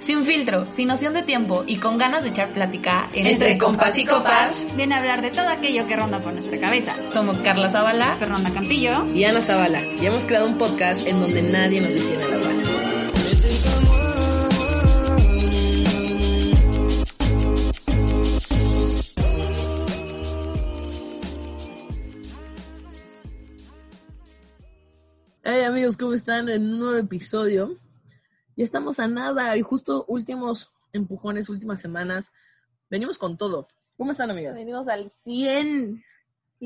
[0.00, 4.06] Sin filtro, sin noción de tiempo y con ganas de echar plática Entre compas y
[4.06, 4.66] copas.
[4.74, 6.96] Viene a hablar de todo aquello que ronda por nuestra cabeza.
[7.12, 9.04] Somos Carla Zavala, Fernanda Campillo.
[9.14, 9.82] y Ana Zavala.
[10.00, 12.56] Y hemos creado un podcast en donde nadie nos detiene al hablar.
[25.42, 26.48] Hey amigos, ¿cómo están?
[26.48, 27.78] En un nuevo episodio.
[28.60, 32.30] Ya estamos a nada y justo últimos empujones, últimas semanas.
[32.90, 33.66] Venimos con todo.
[33.96, 34.54] ¿Cómo están amigas?
[34.54, 36.04] Venimos al 100.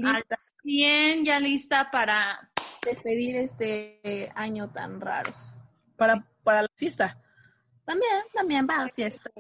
[0.03, 2.51] Al Lista 100 ya lista para...
[2.85, 5.33] despedir este año tan raro.
[5.95, 7.17] Para, para la fiesta.
[7.85, 9.31] También, también para la fiesta.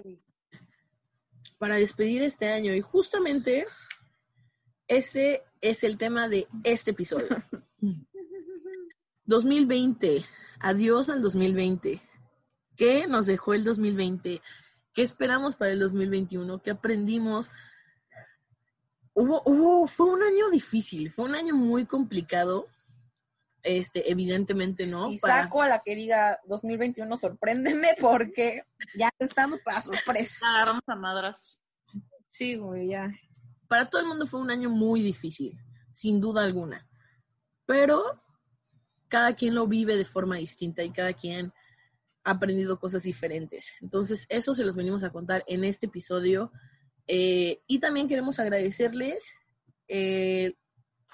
[1.59, 3.66] para despedir este año y justamente
[4.87, 7.27] ese es el tema de este episodio.
[9.24, 10.24] 2020,
[10.60, 12.13] adiós al 2020.
[12.77, 14.41] ¿Qué nos dejó el 2020?
[14.92, 16.60] ¿Qué esperamos para el 2021?
[16.62, 17.51] ¿Qué aprendimos?
[19.12, 22.66] Hubo, hubo, fue un año difícil, fue un año muy complicado.
[23.62, 25.10] Este, evidentemente no.
[25.10, 28.62] Y para- saco a la que diga 2021, sorpréndeme porque
[28.99, 30.46] ya estamos para sorpresa.
[30.49, 31.60] Agarramos a madras.
[32.29, 33.10] Sí, güey, ya.
[33.68, 35.56] para todo el mundo fue un año muy difícil,
[35.93, 36.87] sin duda alguna.
[37.65, 38.02] Pero
[39.09, 41.52] cada quien lo vive de forma distinta y cada quien
[42.25, 43.73] aprendido cosas diferentes.
[43.80, 46.51] Entonces, eso se los venimos a contar en este episodio.
[47.07, 49.37] Eh, y también queremos agradecerles
[49.89, 50.55] eh,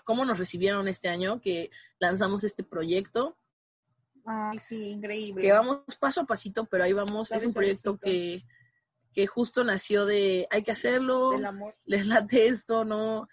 [0.04, 3.36] cómo nos recibieron este año, que lanzamos este proyecto,
[4.24, 5.42] Ay, sí, increíble.
[5.42, 7.32] que vamos paso a pasito, pero ahí vamos.
[7.32, 8.44] Es un proyecto que,
[9.12, 11.74] que justo nació de hay que hacerlo, Del amor.
[11.86, 13.28] les late esto, no.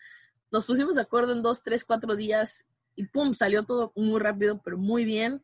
[0.50, 4.62] Nos pusimos de acuerdo en dos, tres, cuatro días y pum, salió todo muy rápido,
[4.64, 5.44] pero muy bien.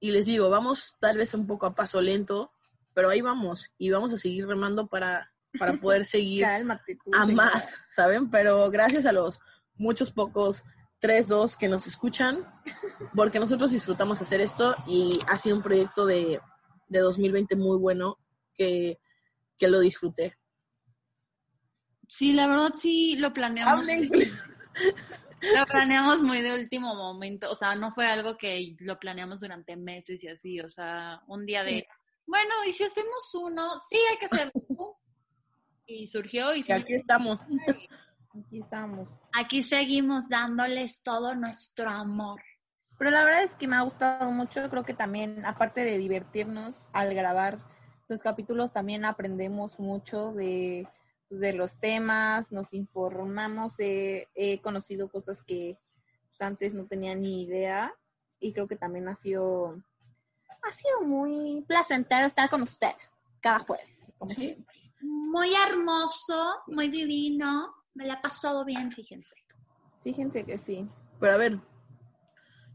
[0.00, 2.52] Y les digo, vamos tal vez un poco a paso lento,
[2.94, 7.10] pero ahí vamos y vamos a seguir remando para, para poder seguir Cálmate tú.
[7.14, 7.50] a señora.
[7.50, 8.30] más, ¿saben?
[8.30, 9.40] Pero gracias a los
[9.76, 10.64] muchos pocos
[11.00, 12.44] 3, 2 que nos escuchan,
[13.14, 16.40] porque nosotros disfrutamos hacer esto y ha sido un proyecto de,
[16.88, 18.18] de 2020 muy bueno
[18.54, 18.98] que,
[19.58, 20.36] que lo disfruté.
[22.08, 23.78] Sí, la verdad sí lo planeamos.
[23.80, 24.10] Hablen.
[25.40, 27.50] Lo planeamos muy de último momento.
[27.50, 30.60] O sea, no fue algo que lo planeamos durante meses y así.
[30.60, 31.86] O sea, un día de,
[32.26, 33.78] bueno, ¿y si hacemos uno?
[33.88, 34.52] Sí, hay que hacerlo.
[35.86, 37.40] Y surgió y Y aquí estamos.
[37.42, 39.08] Aquí estamos.
[39.32, 42.42] aquí seguimos dándoles todo nuestro amor.
[42.98, 44.68] Pero la verdad es que me ha gustado mucho.
[44.68, 47.58] Creo que también, aparte de divertirnos al grabar
[48.08, 50.88] los capítulos, también aprendemos mucho de,
[51.30, 55.78] de los temas, nos informamos, eh, he conocido cosas que
[56.28, 57.94] pues, antes no tenía ni idea
[58.38, 59.82] y creo que también ha sido,
[60.62, 64.42] ha sido muy placentero estar con ustedes cada jueves, como Sí.
[64.42, 64.76] siempre.
[65.00, 67.74] Muy hermoso, muy divino.
[67.94, 69.36] Me la ha pasado bien, fíjense.
[70.02, 70.88] Fíjense que sí.
[71.20, 71.60] Pero a ver, yo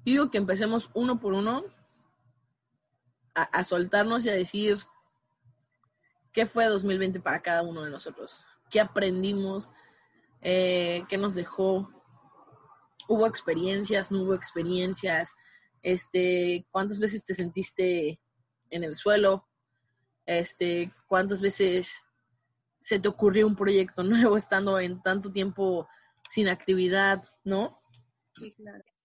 [0.06, 1.64] digo que empecemos uno por uno
[3.34, 4.78] a, a soltarnos y a decir
[6.32, 9.70] qué fue 2020 para cada uno de nosotros, qué aprendimos,
[10.42, 11.90] eh, qué nos dejó,
[13.08, 15.36] hubo experiencias, no hubo experiencias,
[15.84, 18.20] este, cuántas veces te sentiste
[18.70, 19.48] en el suelo,
[20.26, 21.92] este, cuántas veces
[22.82, 25.88] se te ocurrió un proyecto nuevo estando en tanto tiempo
[26.30, 27.82] sin actividad, ¿no?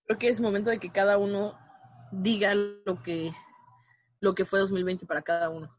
[0.06, 1.58] Creo que es momento de que cada uno
[2.12, 3.32] diga lo que
[4.20, 5.76] lo que fue 2020 para cada uno.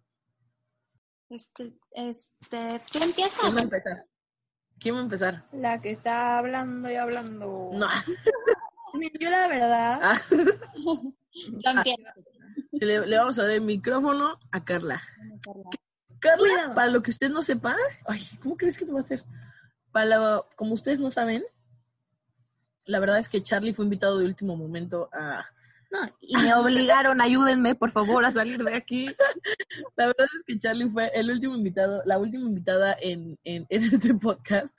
[1.29, 3.39] Este, este, tú empiezas.
[3.41, 4.05] ¿Quién va a empezar?
[4.79, 5.45] ¿Quién va a empezar?
[5.51, 7.69] La que está hablando y hablando.
[7.73, 7.87] No.
[9.19, 10.21] Yo la verdad, Ah,
[11.63, 12.15] empiezas.
[12.71, 15.01] le, le vamos a dar el micrófono a Carla.
[16.19, 17.75] Carla, para lo que usted no sepa,
[18.07, 19.23] ay, ¿cómo crees que te va a hacer?
[19.91, 21.43] Para lo- como ustedes no saben,
[22.85, 25.45] la verdad es que Charlie fue invitado de último momento a,
[25.91, 29.07] no, y me obligaron, ayúdenme por favor a salir de aquí.
[29.95, 33.83] La verdad es que Charlie fue el último invitado, la última invitada en, en, en
[33.93, 34.75] este podcast,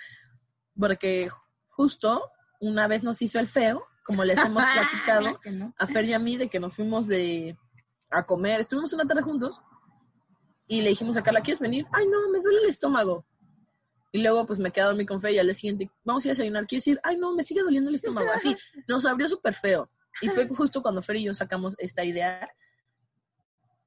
[0.79, 1.31] porque
[1.69, 5.75] justo una vez nos hizo el feo, como les hemos platicado no.
[5.79, 7.57] a Fer y a mí, de que nos fuimos de
[8.11, 9.63] a comer, estuvimos una tarde juntos
[10.67, 11.87] y le dijimos a Carla, ¿quieres venir?
[11.93, 13.25] Ay, no, me duele el estómago.
[14.13, 16.29] Y luego pues me quedé a dormir con Fer y al día siguiente, vamos a
[16.29, 17.01] ir a desayunar, ¿quieres ir?
[17.03, 18.29] Ay, no, me sigue doliendo el estómago.
[18.35, 18.57] Así,
[18.87, 19.91] nos abrió súper feo.
[20.21, 22.45] Y fue justo cuando Fer y yo sacamos esta idea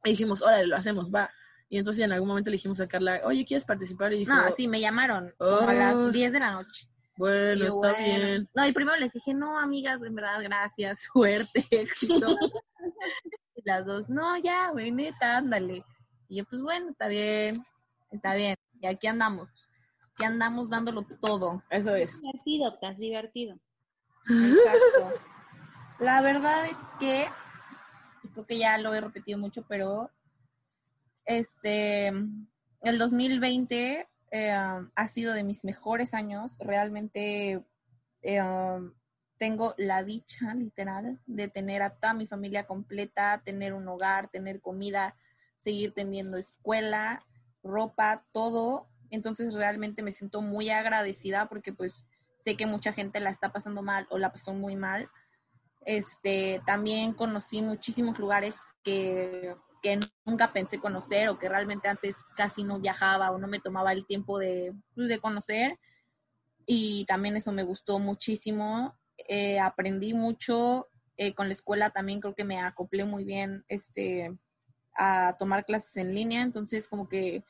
[0.04, 1.30] y dijimos, órale, lo hacemos, va.
[1.70, 4.12] Y entonces en algún momento le dijimos a Carla, oye, ¿quieres participar?
[4.14, 6.88] Y dijo, No, sí, me llamaron como a las 10 de la noche.
[7.16, 7.98] bueno, yo, está bueno.
[7.98, 8.50] bien.
[8.54, 12.36] No, y primero les dije, no, amigas, en verdad, gracias, suerte, éxito.
[13.56, 15.86] y las dos, no, ya, güey, neta, ándale.
[16.28, 17.64] Y yo, pues bueno, está bien,
[18.12, 18.56] está bien.
[18.82, 19.48] Y aquí andamos,
[20.14, 21.64] aquí andamos dándolo todo.
[21.70, 22.20] Eso es.
[22.20, 23.58] Divertido, has divertido.
[24.30, 25.22] Exacto.
[26.02, 27.28] La verdad es que,
[28.34, 30.10] creo que ya lo he repetido mucho, pero
[31.26, 36.58] este, el 2020 eh, ha sido de mis mejores años.
[36.58, 37.64] Realmente
[38.24, 38.42] eh,
[39.38, 44.60] tengo la dicha, literal, de tener a toda mi familia completa, tener un hogar, tener
[44.60, 45.16] comida,
[45.58, 47.24] seguir teniendo escuela,
[47.62, 48.88] ropa, todo.
[49.12, 51.94] Entonces realmente me siento muy agradecida porque pues
[52.40, 55.08] sé que mucha gente la está pasando mal o la pasó muy mal.
[55.86, 62.64] Este, también conocí muchísimos lugares que, que nunca pensé conocer o que realmente antes casi
[62.64, 65.80] no viajaba o no me tomaba el tiempo de, pues, de conocer.
[66.66, 68.96] Y también eso me gustó muchísimo.
[69.28, 70.88] Eh, aprendí mucho
[71.18, 74.36] eh, con la escuela también creo que me acoplé muy bien este
[74.96, 77.44] a tomar clases en línea entonces como que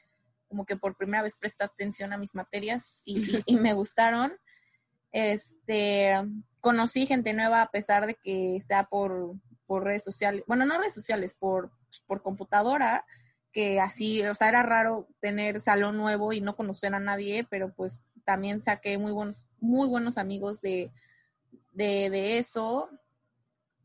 [0.49, 4.33] como que por primera vez presté atención a mis materias y, y- y me gustaron
[5.11, 6.13] este
[6.59, 9.33] conocí gente nueva a pesar de que sea por,
[9.65, 11.71] por redes sociales bueno no redes sociales por
[12.07, 13.05] por computadora
[13.51, 17.73] que así o sea era raro tener salón nuevo y no conocer a nadie pero
[17.73, 20.91] pues también saqué muy buenos muy buenos amigos de
[21.71, 22.89] de, de eso.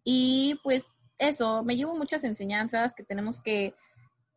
[0.04, 0.88] Y pues
[1.18, 3.74] eso, me llevo muchas enseñanzas que tenemos que,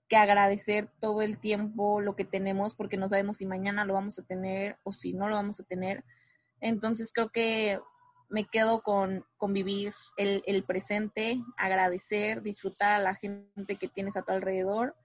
[0.07, 4.17] que agradecer todo el tiempo lo que tenemos porque no sabemos si mañana lo vamos
[4.17, 6.03] a tener o si no lo vamos a tener.
[6.61, 7.79] Entonces creo que
[8.29, 14.21] me quedo con, con vivir el, presente, agradecer, disfrutar a la gente que tienes a
[14.21, 14.95] tu alrededor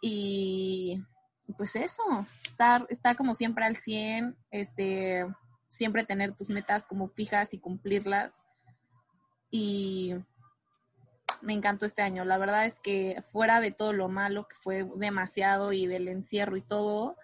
[0.00, 1.02] y
[1.56, 2.02] pues eso,
[2.44, 5.26] estar, estar como siempre al 100, este,
[5.68, 8.44] siempre tener tus metas como fijas y cumplirlas.
[9.50, 10.14] Y
[11.40, 12.24] me encantó este año.
[12.24, 16.56] La verdad es que fuera de todo lo malo, que fue demasiado y del encierro
[16.56, 17.16] y todo,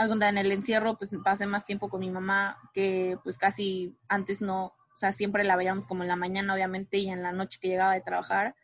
[0.00, 4.66] en el encierro pues pasé más tiempo con mi mamá que pues casi antes no,
[4.66, 7.68] o sea, siempre la veíamos como en la mañana obviamente y en la noche que
[7.68, 8.54] llegaba de trabajar.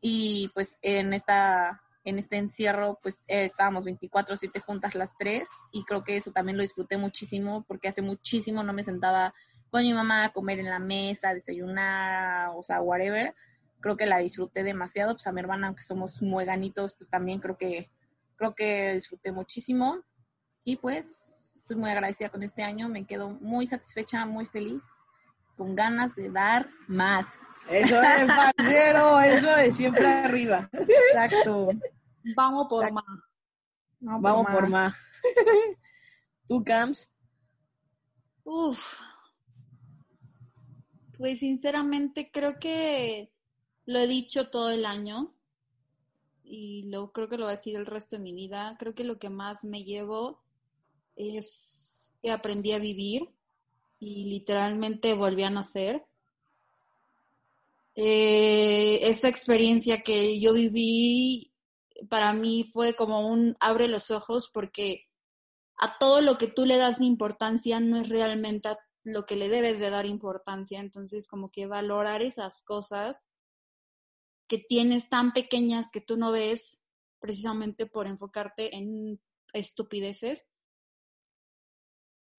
[0.00, 5.84] Y pues en esta en este encierro, pues eh, estábamos 24/7 juntas las tres y
[5.84, 9.34] creo que eso también lo disfruté muchísimo porque hace muchísimo no me sentaba
[9.70, 13.34] con mi mamá a comer en la mesa, a desayunar, o sea, whatever.
[13.80, 17.56] Creo que la disfruté demasiado, pues a mi hermana, aunque somos mueganitos, pues también creo
[17.56, 17.90] que
[18.36, 20.02] creo que disfruté muchísimo
[20.64, 24.84] y pues estoy muy agradecida con este año, me quedo muy satisfecha, muy feliz,
[25.56, 27.26] con ganas de dar más.
[27.68, 28.24] Eso es,
[28.56, 30.68] parcero, eso es siempre arriba.
[30.72, 31.70] Exacto.
[32.36, 33.10] Vamos por Exacto.
[33.10, 33.20] más.
[34.00, 34.54] No, Vamos más.
[34.54, 34.94] por más.
[36.48, 37.12] ¿Tú, Camps?
[38.44, 38.98] Uf.
[41.16, 43.32] Pues sinceramente creo que
[43.86, 45.34] lo he dicho todo el año
[46.42, 48.76] y lo creo que lo voy a decir el resto de mi vida.
[48.78, 50.42] Creo que lo que más me llevo
[51.16, 53.28] es que aprendí a vivir
[53.98, 56.04] y literalmente volví a nacer.
[57.94, 61.52] Eh, esa experiencia que yo viví
[62.08, 65.08] para mí fue como un abre los ojos porque
[65.76, 68.70] a todo lo que tú le das importancia no es realmente
[69.04, 70.80] lo que le debes de dar importancia.
[70.80, 73.28] Entonces, como que valorar esas cosas
[74.46, 76.78] que tienes tan pequeñas que tú no ves
[77.20, 79.20] precisamente por enfocarte en
[79.52, 80.46] estupideces.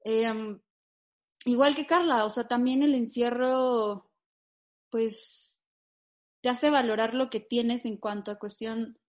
[0.03, 0.59] Em,
[1.45, 4.09] igual que Carla, o sea, también el encierro,
[4.89, 5.61] pues,
[6.41, 8.99] te hace valorar lo que tienes en cuanto a cuestión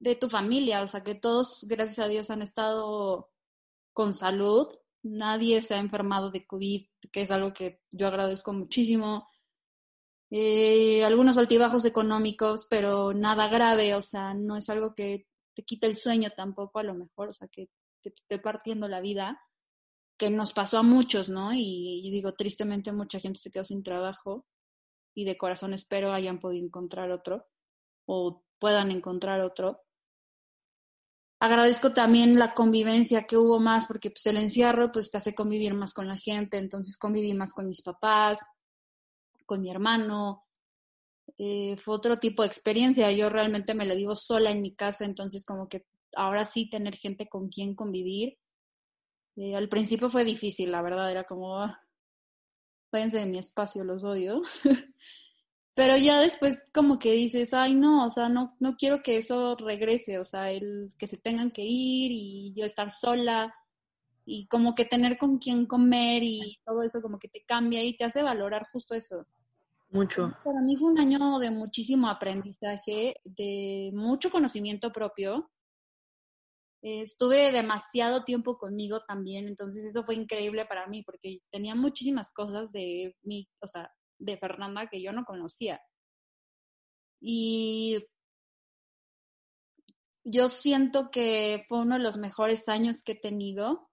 [0.00, 3.30] de tu familia, o sea, que todos, gracias a Dios, han estado
[3.92, 4.68] con salud,
[5.02, 9.28] nadie se ha enfermado de COVID, que es algo que yo agradezco muchísimo.
[10.30, 15.86] Eh, algunos altibajos económicos, pero nada grave, o sea, no es algo que te quita
[15.86, 17.68] el sueño tampoco, a lo mejor, o sea, que,
[18.02, 19.38] que te esté partiendo la vida,
[20.22, 21.52] que nos pasó a muchos, ¿no?
[21.52, 24.46] Y, digo, tristemente mucha gente se quedó sin trabajo
[25.16, 27.48] y de corazón espero hayan podido encontrar otro
[28.06, 29.82] o puedan encontrar otro.
[31.40, 35.74] Agradezco también la convivencia que hubo más, porque pues el encierro pues te hace convivir
[35.74, 38.38] más con la gente, entonces conviví más con mis papás,
[39.44, 40.44] con mi hermano.
[41.36, 43.10] Eh, fue otro tipo de experiencia.
[43.10, 46.94] Yo realmente me la vivo sola en mi casa, entonces como que ahora sí tener
[46.94, 48.38] gente con quien convivir.
[49.36, 51.80] Eh, al principio fue difícil, la verdad, era como, ah,
[52.92, 54.42] váyanse de mi espacio, los odio.
[55.74, 59.56] Pero ya después como que dices, ay no, o sea, no, no quiero que eso
[59.56, 63.54] regrese, o sea, el que se tengan que ir y yo estar sola
[64.26, 67.96] y como que tener con quién comer y todo eso como que te cambia y
[67.96, 69.26] te hace valorar justo eso.
[69.90, 70.34] Mucho.
[70.44, 75.50] Para mí fue un año de muchísimo aprendizaje, de mucho conocimiento propio.
[76.82, 82.72] Estuve demasiado tiempo conmigo también, entonces eso fue increíble para mí porque tenía muchísimas cosas
[82.72, 85.80] de mí, o sea, de Fernanda que yo no conocía.
[87.20, 88.04] Y
[90.24, 93.88] yo siento que fue uno de los mejores años que he tenido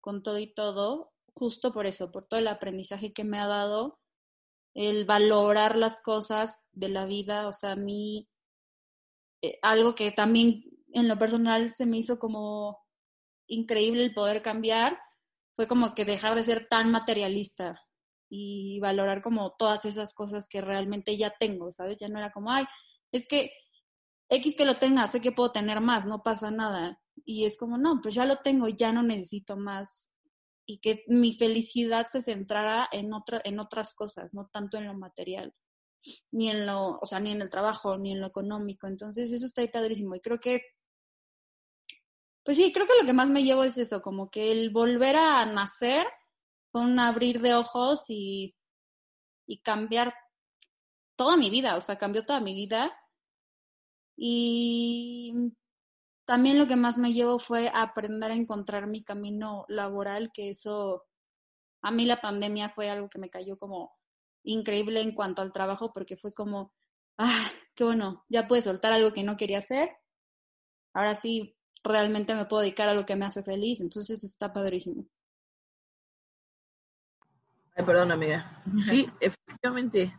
[0.00, 3.98] con todo y todo, justo por eso, por todo el aprendizaje que me ha dado,
[4.74, 8.26] el valorar las cosas de la vida, o sea, a mí,
[9.42, 12.78] eh, algo que también en lo personal se me hizo como
[13.46, 14.98] increíble el poder cambiar,
[15.56, 17.80] fue como que dejar de ser tan materialista
[18.28, 21.98] y valorar como todas esas cosas que realmente ya tengo, ¿sabes?
[21.98, 22.64] Ya no era como, ay,
[23.12, 23.50] es que
[24.30, 26.98] X que lo tenga, sé que puedo tener más, no pasa nada.
[27.26, 30.10] Y es como, no, pues ya lo tengo, ya no necesito más.
[30.66, 34.94] Y que mi felicidad se centrara en, otra, en otras cosas, no tanto en lo
[34.94, 35.54] material,
[36.30, 38.86] ni en lo, o sea, ni en el trabajo, ni en lo económico.
[38.86, 40.14] Entonces, eso está ahí padrísimo.
[40.14, 40.62] Y creo que,
[42.44, 45.16] pues sí, creo que lo que más me llevo es eso, como que el volver
[45.16, 46.06] a nacer
[46.72, 48.56] fue un abrir de ojos y,
[49.46, 50.12] y cambiar
[51.16, 52.92] toda mi vida, o sea, cambió toda mi vida.
[54.16, 55.52] Y
[56.24, 61.04] también lo que más me llevo fue aprender a encontrar mi camino laboral, que eso,
[61.82, 63.92] a mí la pandemia fue algo que me cayó como
[64.44, 66.72] increíble en cuanto al trabajo, porque fue como,
[67.18, 69.90] ah, qué bueno, ya pude soltar algo que no quería hacer.
[70.94, 74.52] Ahora sí, realmente me puedo dedicar a lo que me hace feliz, entonces eso está
[74.52, 75.04] padrísimo.
[77.74, 78.62] Ay, perdón, amiga.
[78.82, 80.14] Sí, efectivamente.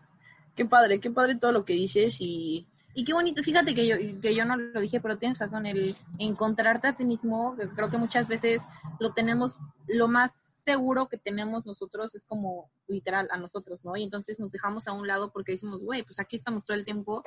[0.55, 3.96] Qué padre, qué padre todo lo que dices y Y qué bonito, fíjate que yo,
[4.22, 7.98] que yo no lo dije, pero tienes razón, el encontrarte a ti mismo, creo que
[7.98, 8.62] muchas veces
[9.00, 10.32] lo tenemos, lo más
[10.63, 13.98] seguro que tenemos nosotros es como literal a nosotros, ¿no?
[13.98, 16.86] Y entonces nos dejamos a un lado porque decimos, güey, pues aquí estamos todo el
[16.86, 17.24] tiempo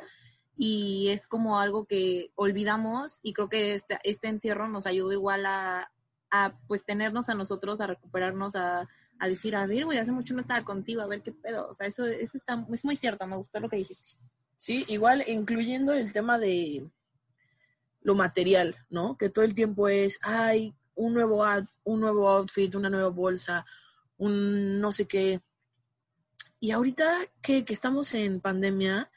[0.56, 5.44] y es como algo que olvidamos y creo que este, este encierro nos ayudó igual
[5.44, 5.92] a,
[6.30, 10.34] a pues tenernos a nosotros, a recuperarnos, a, a decir, a ver, güey, hace mucho
[10.34, 11.68] no estaba contigo, a ver qué pedo.
[11.68, 14.16] O sea, eso, eso está, es muy cierto, me gustó lo que dijiste.
[14.56, 16.88] Sí, igual incluyendo el tema de
[18.00, 19.18] lo material, ¿no?
[19.18, 21.44] Que todo el tiempo es, ay, un nuevo,
[21.84, 23.66] un nuevo outfit, una nueva bolsa,
[24.16, 25.40] un no sé qué.
[26.58, 29.10] Y ahorita que, que estamos en pandemia,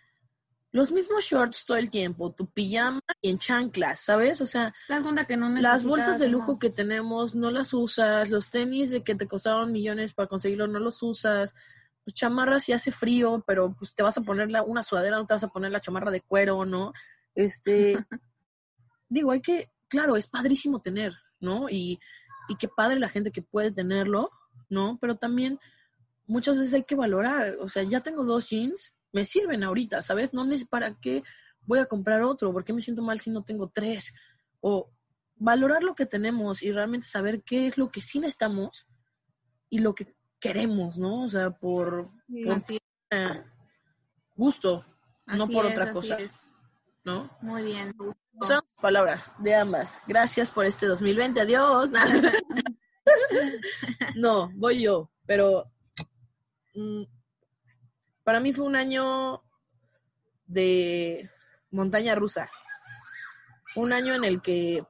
[0.72, 4.40] los mismos shorts todo el tiempo, tu pijama y en chanclas, ¿sabes?
[4.42, 6.60] O sea, ¿Te das cuenta que no las bolsas de lujo no?
[6.60, 10.80] que tenemos no las usas, los tenis de que te costaron millones para conseguirlo no
[10.80, 11.56] los usas,
[12.04, 15.26] pues chamarras si hace frío, pero pues te vas a poner la- una sudadera, no
[15.26, 16.94] te vas a poner la chamarra de cuero, ¿no?
[17.34, 17.94] Este,
[19.10, 21.70] digo, hay que, claro, es padrísimo tener, ¿no?
[21.70, 22.00] Y,
[22.48, 24.32] y qué padre la gente que puede tenerlo,
[24.70, 24.98] ¿no?
[25.02, 25.60] Pero también
[26.28, 30.34] muchas veces hay que valorar, o sea, ya tengo dos jeans, me sirven ahorita, ¿sabes?
[30.34, 31.24] No es para qué
[31.62, 34.14] voy a comprar otro, ¿por qué me siento mal si no tengo tres?
[34.60, 34.92] O
[35.36, 38.88] valorar lo que tenemos y realmente saber qué es lo que sí necesitamos
[39.70, 41.24] y lo que queremos, ¿no?
[41.24, 42.10] O sea, por,
[42.46, 42.80] por Así,
[43.12, 43.44] eh,
[44.36, 44.86] gusto,
[45.28, 46.50] no por es, otra cosa, es.
[47.04, 47.30] ¿no?
[47.42, 47.96] Muy bien.
[48.42, 50.00] Son palabras de ambas.
[50.08, 51.42] Gracias por este 2020.
[51.42, 51.92] Adiós.
[54.16, 55.72] no, voy yo, pero
[56.74, 57.04] mm,
[58.30, 59.42] para mí fue un año
[60.46, 61.32] de
[61.72, 62.48] montaña rusa.
[63.74, 64.84] Fue un año en el que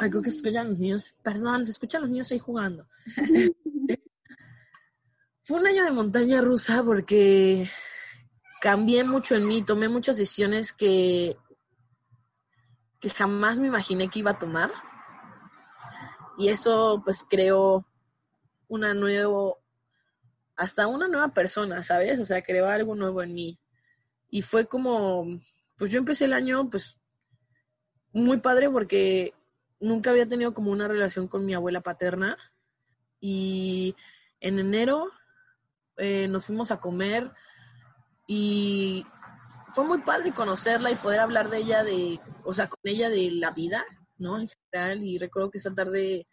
[0.00, 2.88] ay, creo que se escuchan los niños, perdón, se escuchan los niños ahí jugando.
[5.44, 7.70] fue un año de montaña rusa porque
[8.60, 11.36] cambié mucho en mí, tomé muchas decisiones que
[12.98, 14.72] que jamás me imaginé que iba a tomar.
[16.36, 17.86] Y eso pues creó
[18.66, 19.63] una nuevo,
[20.56, 22.20] hasta una nueva persona, ¿sabes?
[22.20, 23.58] O sea, creó algo nuevo en mí.
[24.30, 25.26] Y fue como,
[25.76, 26.96] pues yo empecé el año pues
[28.12, 29.34] muy padre porque
[29.80, 32.36] nunca había tenido como una relación con mi abuela paterna.
[33.20, 33.96] Y
[34.40, 35.10] en enero
[35.96, 37.32] eh, nos fuimos a comer
[38.26, 39.06] y
[39.74, 43.30] fue muy padre conocerla y poder hablar de ella, de, o sea, con ella de
[43.32, 43.84] la vida,
[44.18, 44.38] ¿no?
[44.38, 46.26] En general, y recuerdo que esa tarde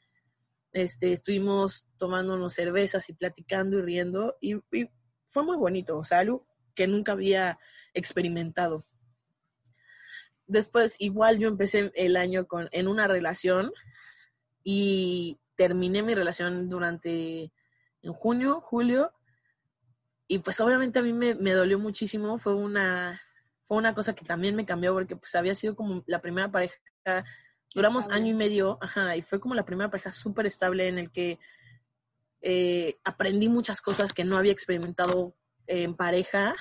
[0.73, 4.89] este, estuvimos tomándonos cervezas y platicando y riendo, y, y
[5.27, 7.59] fue muy bonito, o sea, algo que nunca había
[7.93, 8.85] experimentado.
[10.47, 13.71] Después, igual yo empecé el año con, en una relación
[14.63, 17.51] y terminé mi relación durante,
[18.01, 19.13] en junio, julio,
[20.27, 23.21] y pues obviamente a mí me, me dolió muchísimo, fue una,
[23.65, 26.75] fue una cosa que también me cambió porque pues había sido como la primera pareja,
[27.73, 31.11] duramos año y medio, ajá, y fue como la primera pareja súper estable en el
[31.11, 31.39] que
[32.41, 35.35] eh, aprendí muchas cosas que no había experimentado
[35.67, 36.55] en pareja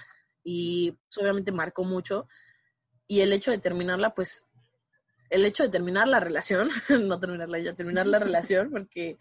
[0.44, 2.28] y pues, obviamente marcó mucho.
[3.06, 4.46] Y el hecho de terminarla, pues,
[5.30, 9.18] el hecho de terminar la relación, no terminarla ya, terminar la relación, porque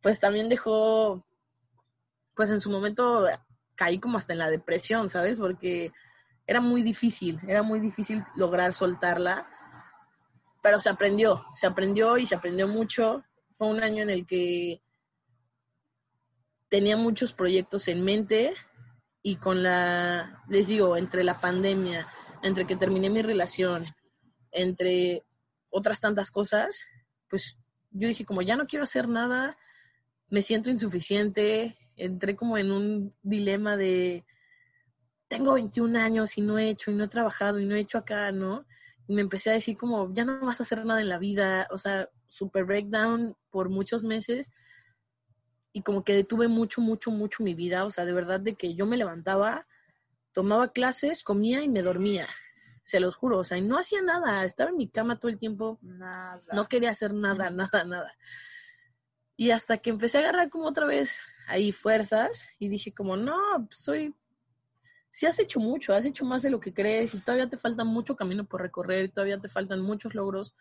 [0.00, 1.24] pues también dejó,
[2.34, 3.26] pues en su momento
[3.76, 5.36] caí como hasta en la depresión, ¿sabes?
[5.36, 5.92] Porque
[6.46, 9.48] era muy difícil, era muy difícil lograr soltarla,
[10.62, 13.24] pero se aprendió, se aprendió y se aprendió mucho.
[13.58, 14.80] Fue un año en el que
[16.68, 18.54] tenía muchos proyectos en mente
[19.22, 22.08] y con la, les digo, entre la pandemia,
[22.42, 23.84] entre que terminé mi relación,
[24.52, 25.24] entre
[25.68, 26.86] otras tantas cosas,
[27.28, 27.56] pues
[27.90, 29.58] yo dije como ya no quiero hacer nada,
[30.28, 34.24] me siento insuficiente, entré como en un dilema de
[35.28, 37.98] tengo 21 años y no he hecho y no he trabajado y no he hecho
[37.98, 38.66] acá, ¿no?
[39.08, 41.78] Me empecé a decir como ya no vas a hacer nada en la vida, o
[41.78, 44.52] sea, super breakdown por muchos meses
[45.72, 48.74] y como que detuve mucho, mucho, mucho mi vida, o sea, de verdad de que
[48.74, 49.66] yo me levantaba,
[50.32, 52.28] tomaba clases, comía y me dormía,
[52.84, 55.38] se los juro, o sea, y no hacía nada, estaba en mi cama todo el
[55.38, 56.40] tiempo, Nada.
[56.52, 58.12] no quería hacer nada, nada, nada.
[59.36, 63.36] Y hasta que empecé a agarrar como otra vez ahí fuerzas y dije como, no,
[63.66, 64.14] pues soy,
[65.12, 67.84] sí has hecho mucho, has hecho más de lo que crees y todavía te falta
[67.84, 70.56] mucho camino por recorrer, todavía te faltan muchos logros,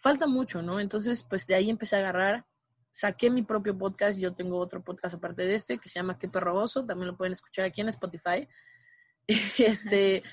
[0.00, 0.78] falta mucho, ¿no?
[0.78, 2.46] Entonces, pues de ahí empecé a agarrar
[2.92, 6.28] saqué mi propio podcast, yo tengo otro podcast aparte de este que se llama Qué
[6.28, 8.48] Perrogoso, también lo pueden escuchar aquí en Spotify.
[9.58, 10.24] Este,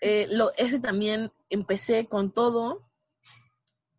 [0.00, 2.88] eh, lo, ese también empecé con todo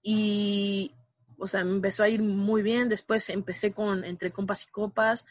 [0.01, 0.95] y,
[1.37, 5.25] o sea, empezó a ir muy bien, después empecé con Entre Compas y Copas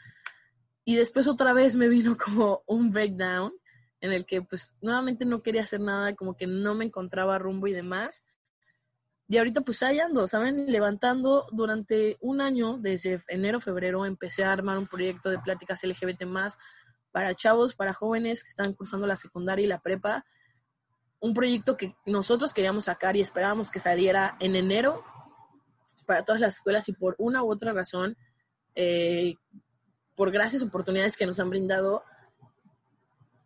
[0.86, 3.52] y después otra vez me vino como un breakdown
[4.00, 7.66] en el que pues nuevamente no quería hacer nada, como que no me encontraba rumbo
[7.66, 8.24] y demás.
[9.28, 10.70] Y ahorita pues ahí ando, ¿saben?
[10.70, 16.24] Levantando durante un año, desde enero, febrero, empecé a armar un proyecto de pláticas LGBT
[16.24, 16.56] más
[17.10, 20.24] para chavos, para jóvenes que están cursando la secundaria y la prepa.
[21.18, 25.02] Un proyecto que nosotros queríamos sacar y esperábamos que saliera en enero
[26.06, 28.16] para todas las escuelas y por una u otra razón,
[28.76, 29.34] eh,
[30.16, 32.02] por gracias oportunidades que nos han brindado,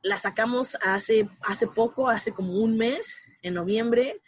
[0.02, 4.22] la sacamos hace, hace poco, hace como un mes, en noviembre,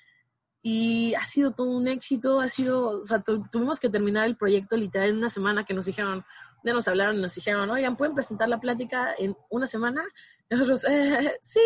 [0.61, 4.37] y ha sido todo un éxito, ha sido, o sea, tu, tuvimos que terminar el
[4.37, 6.25] proyecto literal en una semana que nos dijeron,
[6.65, 10.05] ya nos hablaron y nos dijeron, oigan, ¿pueden presentar la plática en una semana?
[10.51, 11.61] Nosotros, eh, sí.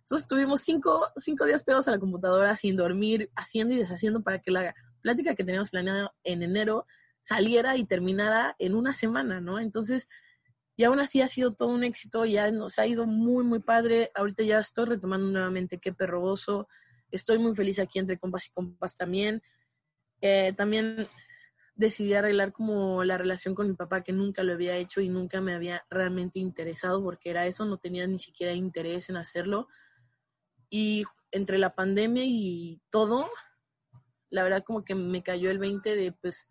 [0.00, 4.40] Entonces tuvimos cinco, cinco días pegados a la computadora sin dormir, haciendo y deshaciendo para
[4.40, 6.86] que la plática que teníamos planeada en enero
[7.20, 9.58] saliera y terminara en una semana, ¿no?
[9.58, 10.08] Entonces,
[10.76, 14.10] y aún así ha sido todo un éxito, ya nos ha ido muy, muy padre.
[14.14, 16.68] Ahorita ya estoy retomando nuevamente Qué Perroboso,
[17.10, 19.42] Estoy muy feliz aquí entre compas y compas también.
[20.20, 21.08] Eh, también
[21.74, 25.40] decidí arreglar como la relación con mi papá, que nunca lo había hecho y nunca
[25.40, 29.68] me había realmente interesado porque era eso, no tenía ni siquiera interés en hacerlo.
[30.68, 33.28] Y entre la pandemia y todo,
[34.28, 36.46] la verdad como que me cayó el 20 de, pues,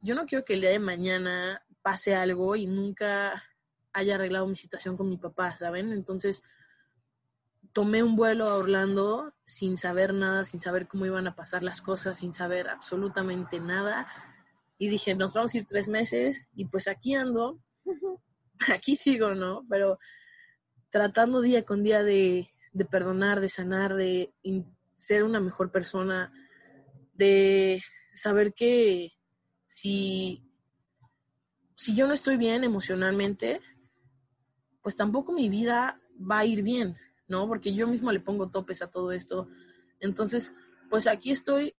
[0.00, 3.44] yo no quiero que el día de mañana pase algo y nunca
[3.92, 5.92] haya arreglado mi situación con mi papá, ¿saben?
[5.92, 6.42] Entonces,
[7.72, 11.80] tomé un vuelo a Orlando sin saber nada, sin saber cómo iban a pasar las
[11.80, 14.06] cosas, sin saber absolutamente nada.
[14.78, 17.60] Y dije, nos vamos a ir tres meses y pues aquí ando,
[18.72, 19.66] aquí sigo, ¿no?
[19.68, 19.98] Pero
[20.90, 24.32] tratando día con día de, de perdonar, de sanar, de
[24.94, 26.32] ser una mejor persona,
[27.14, 27.82] de
[28.14, 29.15] saber que
[29.66, 30.42] si,
[31.74, 33.60] si yo no estoy bien emocionalmente,
[34.82, 36.96] pues tampoco mi vida va a ir bien,
[37.28, 37.48] ¿no?
[37.48, 39.48] Porque yo mismo le pongo topes a todo esto.
[40.00, 40.54] Entonces,
[40.88, 41.74] pues aquí estoy.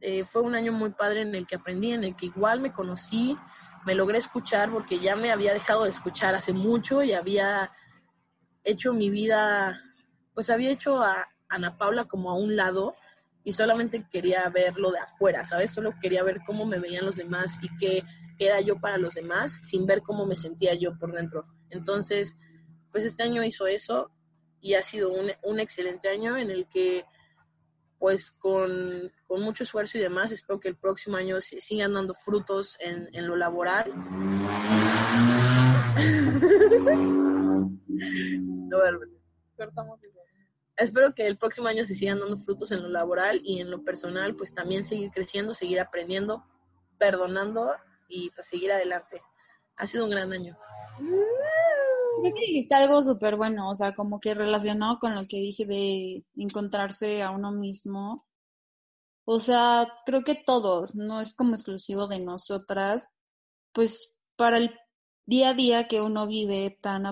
[0.00, 2.72] Eh, fue un año muy padre en el que aprendí, en el que igual me
[2.72, 3.36] conocí,
[3.86, 7.72] me logré escuchar porque ya me había dejado de escuchar hace mucho y había
[8.62, 9.82] hecho mi vida,
[10.34, 12.94] pues había hecho a Ana Paula como a un lado
[13.46, 15.70] y solamente quería verlo de afuera, ¿sabes?
[15.70, 18.02] Solo quería ver cómo me veían los demás y qué
[18.40, 21.46] era yo para los demás sin ver cómo me sentía yo por dentro.
[21.70, 22.36] Entonces,
[22.90, 24.10] pues este año hizo eso
[24.60, 27.04] y ha sido un, un excelente año en el que
[28.00, 32.76] pues con, con, mucho esfuerzo y demás, espero que el próximo año sigan dando frutos
[32.80, 33.94] en, en lo laboral.
[38.68, 38.78] no,
[39.56, 40.25] Cortamos eso.
[40.76, 43.82] Espero que el próximo año se sigan dando frutos en lo laboral y en lo
[43.82, 46.44] personal, pues también seguir creciendo, seguir aprendiendo,
[46.98, 47.72] perdonando
[48.08, 49.22] y pues seguir adelante.
[49.76, 50.56] Ha sido un gran año.
[50.98, 55.66] Creo que dijiste algo súper bueno, o sea, como que relacionado con lo que dije
[55.66, 58.26] de encontrarse a uno mismo.
[59.24, 63.08] O sea, creo que todos, no es como exclusivo de nosotras,
[63.72, 64.74] pues para el
[65.26, 67.04] día a día que uno vive tan,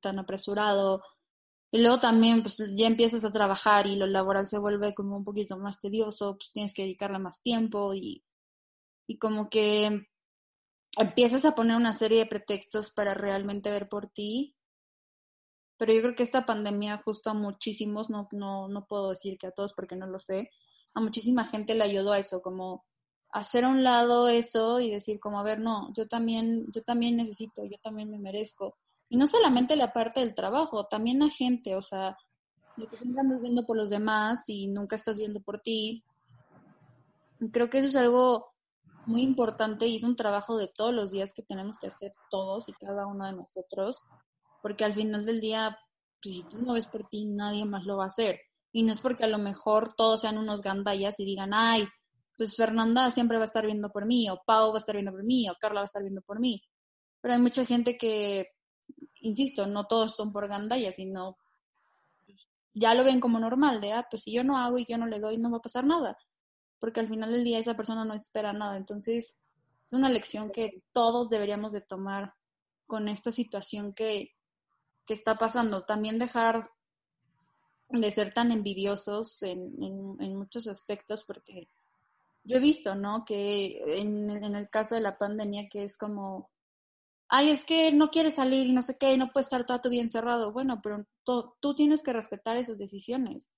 [0.00, 1.02] tan apresurado.
[1.70, 5.24] Y luego también, pues ya empiezas a trabajar y lo laboral se vuelve como un
[5.24, 8.24] poquito más tedioso, pues tienes que dedicarle más tiempo y,
[9.06, 10.06] y como que
[10.98, 14.56] empiezas a poner una serie de pretextos para realmente ver por ti.
[15.76, 19.46] Pero yo creo que esta pandemia justo a muchísimos, no, no, no puedo decir que
[19.46, 20.50] a todos porque no lo sé,
[20.94, 22.84] a muchísima gente le ayudó a eso, como
[23.30, 27.16] hacer a un lado eso y decir como, a ver, no, yo también, yo también
[27.16, 28.76] necesito, yo también me merezco.
[29.08, 32.16] Y no solamente la parte del trabajo, también la gente, o sea,
[32.76, 36.04] de que siempre andas viendo por los demás y nunca estás viendo por ti.
[37.52, 38.52] creo que eso es algo
[39.06, 42.68] muy importante y es un trabajo de todos los días que tenemos que hacer todos
[42.68, 44.02] y cada uno de nosotros,
[44.62, 45.78] porque al final del día,
[46.22, 48.40] pues, si tú no ves por ti, nadie más lo va a hacer.
[48.70, 51.88] Y no es porque a lo mejor todos sean unos gandallas y digan, ay,
[52.36, 55.12] pues Fernanda siempre va a estar viendo por mí, o Pau va a estar viendo
[55.12, 56.62] por mí, o Carla va a estar viendo por mí.
[57.20, 58.46] Pero hay mucha gente que,
[59.20, 61.36] insisto, no todos son por gandalla, sino
[62.74, 65.06] ya lo ven como normal, de, ah, pues si yo no hago y yo no
[65.06, 66.16] le doy, no va a pasar nada.
[66.78, 68.76] Porque al final del día esa persona no espera nada.
[68.76, 69.36] Entonces,
[69.86, 72.34] es una lección que todos deberíamos de tomar
[72.86, 74.36] con esta situación que,
[75.04, 75.84] que está pasando.
[75.84, 76.70] También dejar
[77.88, 81.68] de ser tan envidiosos en, en, en muchos aspectos, porque
[82.48, 83.24] yo he visto, ¿no?
[83.26, 86.50] Que en, el caso de la pandemia, que es como,
[87.28, 89.90] ay, es que no quieres salir y no sé qué, no puedes estar toda tu
[89.90, 90.52] vida encerrado.
[90.52, 93.48] Bueno, pero tú tienes que respetar esas decisiones,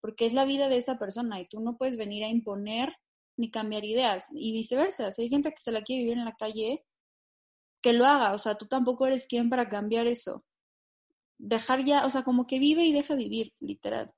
[0.00, 2.96] porque es la vida de esa persona y tú no puedes venir a imponer
[3.36, 5.12] ni cambiar ideas y viceversa.
[5.12, 6.84] Si hay gente que se la quiere vivir en la calle,
[7.82, 10.44] que lo haga, o sea, tú tampoco eres quien para cambiar eso.
[11.38, 14.14] Dejar ya, o sea, como que vive y deja vivir, literal.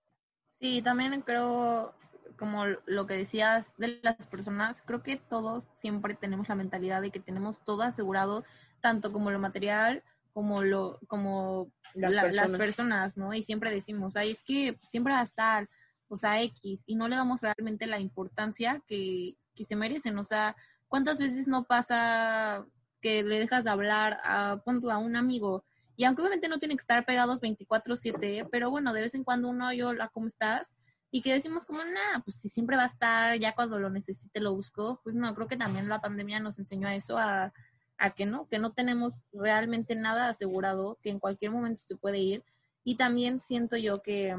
[0.60, 1.94] Sí, también creo
[2.38, 7.10] como lo que decías de las personas, creo que todos siempre tenemos la mentalidad de
[7.10, 8.44] que tenemos todo asegurado,
[8.80, 13.16] tanto como lo material como lo como las, personas.
[13.16, 13.34] ¿no?
[13.34, 15.68] Y siempre decimos, ay, es que siempre va a estar,
[16.06, 20.24] o sea, X, y no le damos realmente la importancia que, que se merecen, o
[20.24, 20.54] sea,
[20.86, 22.64] ¿cuántas veces no pasa
[23.00, 25.64] que le dejas de hablar a, a un amigo?
[25.96, 29.48] Y aunque obviamente no tiene que estar pegados 24/7, pero bueno, de vez en cuando
[29.48, 30.76] uno, yo, ¿cómo estás?
[31.10, 34.40] y que decimos como, nada, pues si siempre va a estar, ya cuando lo necesite
[34.40, 37.52] lo busco, pues no, creo que también la pandemia nos enseñó a eso, a,
[37.98, 42.18] a que no, que no tenemos realmente nada asegurado, que en cualquier momento se puede
[42.18, 42.44] ir.
[42.84, 44.36] Y también siento yo que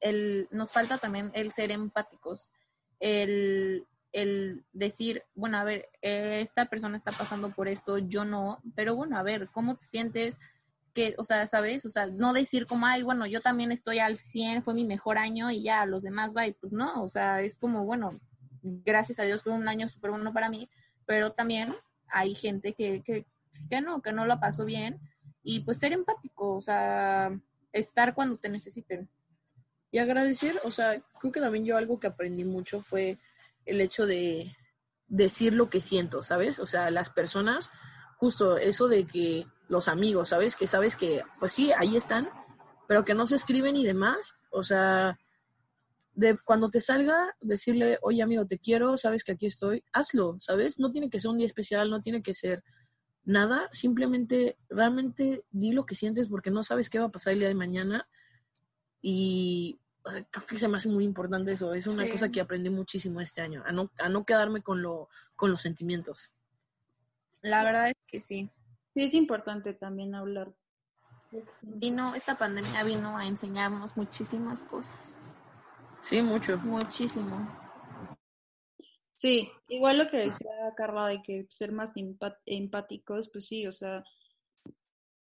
[0.00, 2.50] el, nos falta también el ser empáticos,
[3.00, 8.96] el, el decir, bueno, a ver, esta persona está pasando por esto, yo no, pero
[8.96, 10.38] bueno, a ver, ¿cómo te sientes?
[10.94, 11.84] que, o sea, ¿sabes?
[11.84, 15.18] O sea, no decir como, ay, bueno, yo también estoy al 100, fue mi mejor
[15.18, 18.10] año y ya, los demás y pues no, o sea, es como, bueno,
[18.62, 20.68] gracias a Dios fue un año súper bueno para mí,
[21.06, 21.76] pero también
[22.10, 23.26] hay gente que, que,
[23.68, 25.00] que no, que no lo pasó bien,
[25.42, 27.38] y pues ser empático, o sea,
[27.72, 29.08] estar cuando te necesiten.
[29.90, 33.18] Y agradecer, o sea, creo que también yo algo que aprendí mucho fue
[33.64, 34.54] el hecho de
[35.06, 36.58] decir lo que siento, ¿sabes?
[36.58, 37.70] O sea, las personas,
[38.18, 40.56] justo eso de que los amigos, ¿sabes?
[40.56, 42.28] Que sabes que, pues sí, ahí están,
[42.86, 44.36] pero que no se escriben y demás.
[44.50, 45.18] O sea,
[46.18, 50.80] de cuando te salga, decirle, oye amigo, te quiero, sabes que aquí estoy, hazlo, ¿sabes?
[50.80, 52.64] No tiene que ser un día especial, no tiene que ser
[53.22, 57.38] nada, simplemente realmente di lo que sientes porque no sabes qué va a pasar el
[57.38, 58.08] día de mañana.
[59.00, 63.20] Y creo que se me hace muy importante eso, es una cosa que aprendí muchísimo
[63.20, 66.32] este año, a no, a no quedarme con, lo, con los sentimientos.
[67.42, 68.50] La verdad es que sí.
[68.92, 70.52] Sí, es importante también hablar.
[71.62, 75.37] Vino, esta pandemia vino a enseñarnos muchísimas cosas.
[76.02, 76.56] Sí, mucho.
[76.58, 77.48] Muchísimo.
[79.14, 81.92] Sí, igual lo que decía Carla de que ser más
[82.46, 84.04] empáticos, pues sí, o sea,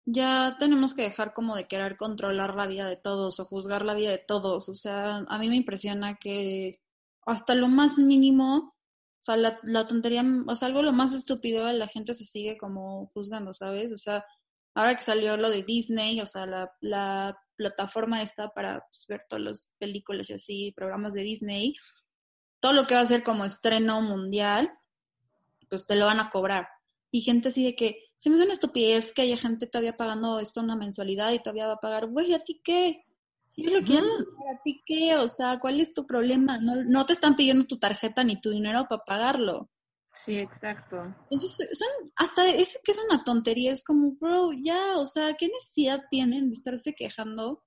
[0.06, 3.94] ya tenemos que dejar como de querer controlar la vida de todos o juzgar la
[3.94, 4.70] vida de todos.
[4.70, 6.80] O sea, a mí me impresiona que
[7.26, 8.74] hasta lo más mínimo
[9.24, 12.58] o sea, la, la tontería, o sea, algo lo más estúpido, la gente se sigue
[12.58, 13.90] como juzgando, ¿sabes?
[13.94, 14.26] O sea,
[14.76, 19.22] ahora que salió lo de Disney, o sea, la, la plataforma está para pues, ver
[19.28, 21.76] todas las películas y así, programas de Disney,
[22.60, 24.72] todo lo que va a ser como estreno mundial,
[25.70, 26.68] pues te lo van a cobrar.
[27.12, 30.40] Y gente así de que, se me hace una estupidez que haya gente todavía pagando
[30.40, 33.06] esto una mensualidad y todavía va a pagar, güey, ¿a ti qué?
[33.48, 35.18] Si lo quieren ¿para ti qué?
[35.18, 36.58] O sea, ¿cuál es tu problema?
[36.58, 39.70] No, no te están pidiendo tu tarjeta ni tu dinero para pagarlo.
[40.16, 41.04] Sí, exacto.
[41.30, 45.48] Entonces, son, hasta ese que es una tontería, es como, bro, ya, o sea, ¿qué
[45.48, 47.64] necesidad tienen de estarse quejando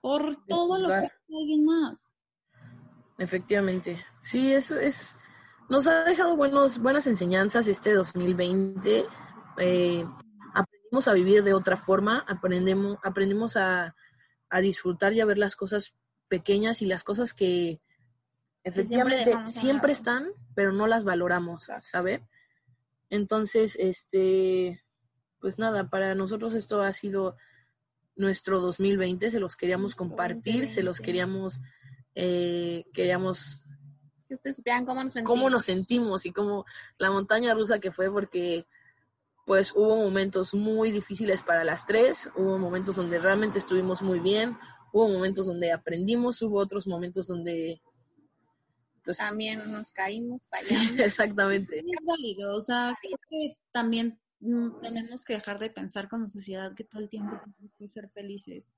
[0.00, 2.10] por todo lo que hace alguien más?
[3.18, 4.02] Efectivamente.
[4.22, 5.16] Sí, eso es,
[5.68, 9.04] nos ha dejado buenos, buenas enseñanzas este 2020.
[9.58, 10.04] Eh,
[10.54, 13.94] aprendimos a vivir de otra forma, aprendemos, aprendimos a,
[14.48, 15.94] a disfrutar y a ver las cosas
[16.28, 17.82] pequeñas y las cosas que
[18.64, 22.20] efectivamente siempre, están, pero no las valoramos, ¿sabes?
[23.08, 24.82] Entonces, este,
[25.40, 27.36] pues nada, para nosotros esto ha sido
[28.16, 31.04] nuestro 2020, se los queríamos compartir, se los 2020.
[31.04, 31.60] queríamos,
[32.14, 33.64] eh, queríamos
[34.28, 35.30] Que ustedes supieran cómo nos sentimos.
[35.30, 36.64] cómo nos sentimos y cómo
[36.98, 38.66] la montaña rusa que fue porque
[39.46, 44.56] pues hubo momentos muy difíciles para las tres, hubo momentos donde realmente estuvimos muy bien,
[44.92, 47.82] hubo momentos donde aprendimos, hubo otros momentos donde
[49.04, 51.00] pues También nos caímos, sí, fallamos.
[51.00, 51.78] exactamente.
[51.78, 56.74] Es válido, o sea, creo que también mm, tenemos que dejar de pensar como sociedad
[56.74, 58.70] que todo el tiempo tenemos que ser felices.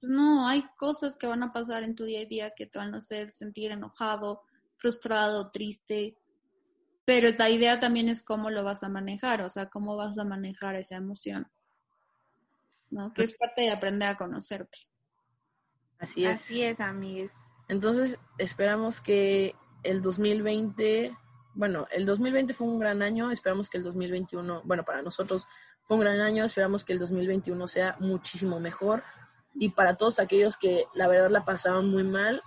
[0.00, 2.78] Pues no, hay cosas que van a pasar en tu día a día que te
[2.78, 4.42] van a hacer sentir enojado,
[4.76, 6.16] frustrado, triste,
[7.04, 10.24] pero la idea también es cómo lo vas a manejar, o sea, cómo vas a
[10.24, 11.50] manejar esa emoción,
[12.90, 13.12] ¿no?
[13.12, 14.78] Que es parte de aprender a conocerte.
[15.98, 16.40] Así es.
[16.40, 17.32] Así es, amigues.
[17.68, 19.54] Entonces, esperamos que
[19.84, 21.16] el 2020,
[21.54, 25.46] bueno, el 2020 fue un gran año, esperamos que el 2021, bueno, para nosotros
[25.86, 29.04] fue un gran año, esperamos que el 2021 sea muchísimo mejor.
[29.54, 32.42] Y para todos aquellos que la verdad la pasaron muy mal,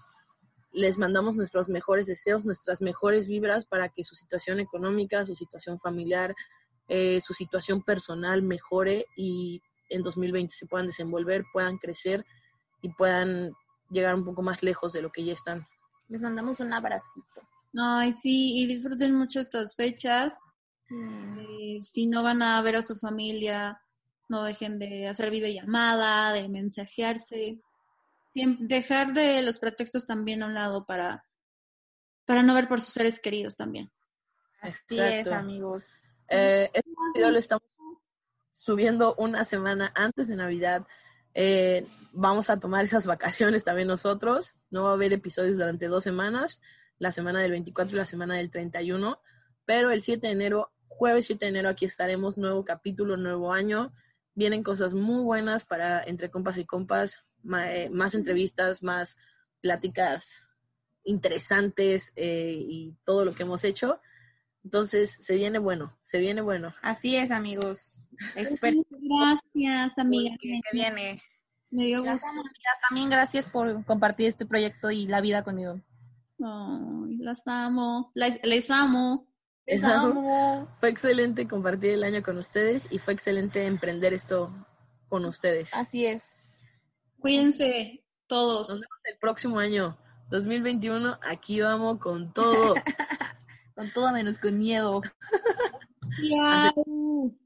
[0.74, 5.80] les mandamos nuestros mejores deseos, nuestras mejores vibras para que su situación económica, su situación
[5.80, 6.36] familiar,
[6.90, 12.26] eh, su situación personal mejore y en 2020 se puedan desenvolver, puedan crecer
[12.82, 13.54] y puedan
[13.90, 15.66] llegar un poco más lejos de lo que ya están.
[16.08, 17.42] Les mandamos un abracito.
[17.78, 20.40] Ay, sí, y disfruten mucho estas fechas.
[20.90, 21.40] Mm.
[21.40, 23.82] Eh, si no van a ver a su familia,
[24.30, 27.60] no dejen de hacer videollamada, de mensajearse.
[28.34, 31.26] Dejar de los pretextos también a un lado para,
[32.26, 33.92] para no ver por sus seres queridos también.
[34.62, 35.02] Así Exacto.
[35.02, 35.86] es, amigos.
[36.30, 37.68] Eh, este video lo estamos
[38.52, 40.86] subiendo una semana antes de Navidad.
[41.40, 44.56] Eh, vamos a tomar esas vacaciones también nosotros.
[44.72, 46.62] No va a haber episodios durante dos semanas,
[46.98, 49.22] la semana del 24 y la semana del 31.
[49.64, 53.94] Pero el 7 de enero, jueves 7 de enero, aquí estaremos, nuevo capítulo, nuevo año.
[54.34, 57.24] Vienen cosas muy buenas para entre compas y compas,
[57.56, 59.18] eh, más entrevistas, más
[59.62, 60.48] pláticas
[61.04, 64.02] interesantes eh, y todo lo que hemos hecho.
[64.64, 66.74] Entonces, se viene bueno, se viene bueno.
[66.82, 67.97] Así es, amigos.
[68.36, 70.36] Espero Gracias, amiga.
[70.40, 71.22] que viene.
[71.70, 72.28] Me dio gusto.
[72.90, 75.82] También gracias por compartir este proyecto y la vida conmigo.
[77.20, 78.12] Las amo.
[78.14, 79.28] Les, les amo.
[79.66, 80.20] Les Les amo.
[80.20, 80.68] amo.
[80.80, 84.52] Fue excelente compartir el año con ustedes y fue excelente emprender esto
[85.10, 85.74] con ustedes.
[85.74, 86.44] Así es.
[87.20, 88.70] Cuídense todos.
[88.70, 89.98] Nos vemos el próximo año,
[90.30, 91.20] 2021.
[91.22, 92.76] Aquí vamos con todo.
[93.76, 95.04] Con todo menos con miedo.
[96.20, 97.38] Miau.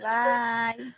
[0.00, 0.94] Bye.